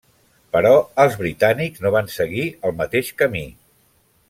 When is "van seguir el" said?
1.97-2.75